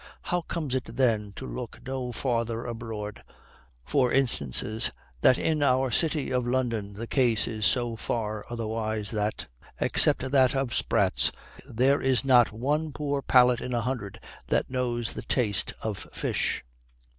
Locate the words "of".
6.33-6.47, 10.55-10.73, 15.83-16.07